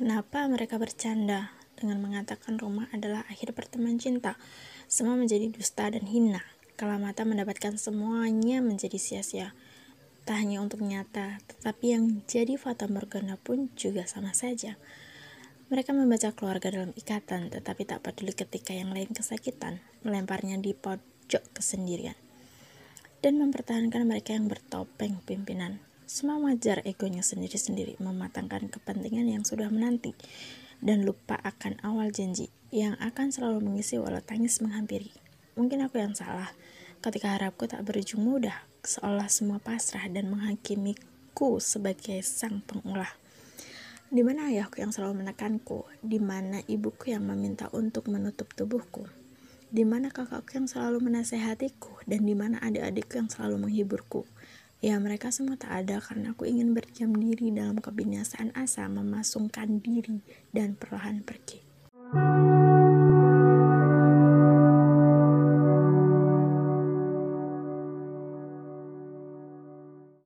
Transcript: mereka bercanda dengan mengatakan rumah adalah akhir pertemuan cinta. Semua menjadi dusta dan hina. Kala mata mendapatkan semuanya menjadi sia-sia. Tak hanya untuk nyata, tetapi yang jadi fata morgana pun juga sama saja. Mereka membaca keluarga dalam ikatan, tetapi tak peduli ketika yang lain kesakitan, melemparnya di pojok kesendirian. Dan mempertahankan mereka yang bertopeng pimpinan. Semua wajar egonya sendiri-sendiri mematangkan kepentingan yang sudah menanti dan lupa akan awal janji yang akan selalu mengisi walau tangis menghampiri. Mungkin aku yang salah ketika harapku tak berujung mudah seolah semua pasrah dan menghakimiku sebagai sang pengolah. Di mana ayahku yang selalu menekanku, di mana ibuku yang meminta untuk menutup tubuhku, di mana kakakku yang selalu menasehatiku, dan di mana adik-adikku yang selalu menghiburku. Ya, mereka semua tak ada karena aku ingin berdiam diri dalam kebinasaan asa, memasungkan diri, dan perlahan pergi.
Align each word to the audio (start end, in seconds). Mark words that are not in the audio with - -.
mereka 0.00 0.78
bercanda 0.78 1.50
dengan 1.74 1.98
mengatakan 1.98 2.58
rumah 2.58 2.86
adalah 2.94 3.26
akhir 3.26 3.54
pertemuan 3.54 3.98
cinta. 3.98 4.38
Semua 4.86 5.18
menjadi 5.18 5.50
dusta 5.50 5.90
dan 5.90 6.06
hina. 6.06 6.42
Kala 6.78 7.02
mata 7.02 7.26
mendapatkan 7.26 7.74
semuanya 7.74 8.62
menjadi 8.62 8.94
sia-sia. 8.94 9.54
Tak 10.22 10.38
hanya 10.38 10.62
untuk 10.62 10.86
nyata, 10.86 11.42
tetapi 11.50 11.98
yang 11.98 12.04
jadi 12.30 12.54
fata 12.54 12.86
morgana 12.86 13.40
pun 13.40 13.72
juga 13.74 14.06
sama 14.06 14.36
saja. 14.36 14.78
Mereka 15.72 15.90
membaca 15.96 16.30
keluarga 16.30 16.70
dalam 16.70 16.92
ikatan, 16.94 17.50
tetapi 17.50 17.82
tak 17.82 18.04
peduli 18.04 18.36
ketika 18.36 18.70
yang 18.76 18.94
lain 18.94 19.10
kesakitan, 19.10 19.82
melemparnya 20.06 20.60
di 20.62 20.78
pojok 20.78 21.42
kesendirian. 21.56 22.16
Dan 23.18 23.42
mempertahankan 23.42 24.06
mereka 24.06 24.36
yang 24.36 24.46
bertopeng 24.46 25.18
pimpinan. 25.26 25.87
Semua 26.08 26.40
wajar 26.40 26.80
egonya 26.88 27.20
sendiri-sendiri 27.20 28.00
mematangkan 28.00 28.72
kepentingan 28.72 29.28
yang 29.28 29.44
sudah 29.44 29.68
menanti 29.68 30.16
dan 30.80 31.04
lupa 31.04 31.36
akan 31.36 31.76
awal 31.84 32.08
janji 32.08 32.48
yang 32.72 32.96
akan 32.96 33.28
selalu 33.28 33.60
mengisi 33.60 34.00
walau 34.00 34.24
tangis 34.24 34.64
menghampiri. 34.64 35.12
Mungkin 35.60 35.84
aku 35.84 36.00
yang 36.00 36.16
salah 36.16 36.48
ketika 37.04 37.36
harapku 37.36 37.68
tak 37.68 37.84
berujung 37.84 38.24
mudah 38.24 38.56
seolah 38.80 39.28
semua 39.28 39.60
pasrah 39.60 40.08
dan 40.08 40.32
menghakimiku 40.32 41.60
sebagai 41.60 42.24
sang 42.24 42.64
pengolah. 42.64 43.12
Di 44.08 44.24
mana 44.24 44.48
ayahku 44.48 44.80
yang 44.80 44.96
selalu 44.96 45.28
menekanku, 45.28 45.84
di 46.00 46.16
mana 46.16 46.64
ibuku 46.64 47.12
yang 47.12 47.28
meminta 47.28 47.68
untuk 47.76 48.08
menutup 48.08 48.48
tubuhku, 48.56 49.04
di 49.68 49.84
mana 49.84 50.08
kakakku 50.08 50.56
yang 50.56 50.64
selalu 50.72 51.04
menasehatiku, 51.04 52.00
dan 52.08 52.24
di 52.24 52.32
mana 52.32 52.56
adik-adikku 52.64 53.20
yang 53.20 53.28
selalu 53.28 53.68
menghiburku. 53.68 54.24
Ya, 54.78 54.94
mereka 55.02 55.34
semua 55.34 55.58
tak 55.58 55.74
ada 55.74 55.98
karena 55.98 56.30
aku 56.38 56.46
ingin 56.46 56.70
berdiam 56.70 57.10
diri 57.10 57.50
dalam 57.50 57.82
kebinasaan 57.82 58.54
asa, 58.54 58.86
memasungkan 58.86 59.82
diri, 59.82 60.22
dan 60.54 60.78
perlahan 60.78 61.26
pergi. 61.26 61.58